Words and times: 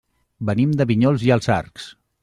Venim 0.49 0.73
de 0.79 0.89
Vinyols 0.93 1.29
i 1.29 1.33
els 1.37 1.53
Arcs. 1.61 1.89